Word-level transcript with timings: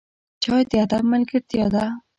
چای 0.43 0.63
د 0.69 0.71
ادب 0.83 1.03
ملګرتیا 1.11 1.65
ده 1.73 1.85